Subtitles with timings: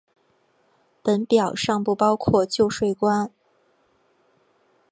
[1.03, 3.31] 本表尚不包括旧税关。